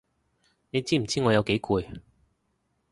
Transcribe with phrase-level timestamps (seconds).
[0.71, 1.99] 你知唔知我有幾攰？